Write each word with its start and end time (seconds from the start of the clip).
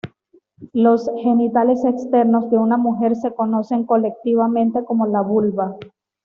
Los 0.73 1.07
genitales 1.21 1.85
externos 1.85 2.49
de 2.49 2.57
una 2.57 2.75
mujer 2.75 3.15
se 3.15 3.35
conocen 3.35 3.83
colectivamente 3.85 4.83
como 4.83 5.05
la 5.05 5.21
vulva. 5.21 5.75